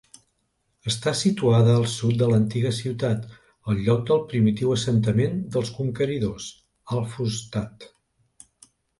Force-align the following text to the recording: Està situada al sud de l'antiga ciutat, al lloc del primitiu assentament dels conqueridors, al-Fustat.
Està 0.91 1.11
situada 1.17 1.73
al 1.79 1.83
sud 1.95 2.15
de 2.21 2.29
l'antiga 2.31 2.71
ciutat, 2.77 3.27
al 3.73 3.81
lloc 3.87 4.01
del 4.09 4.23
primitiu 4.31 4.73
assentament 4.77 5.35
dels 5.57 5.71
conqueridors, 5.81 6.47
al-Fustat. 6.97 7.87